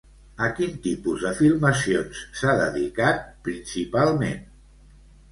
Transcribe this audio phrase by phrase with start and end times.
[0.43, 4.41] A quin tipus de filmacions s'ha dedicat, principalment?